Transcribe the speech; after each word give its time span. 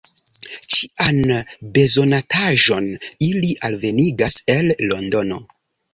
Ĉian 0.75 1.19
bezonataĵon 1.75 2.89
ili 3.31 3.53
alvenigas 3.69 4.43
el 4.55 4.73
Londono. 4.93 5.39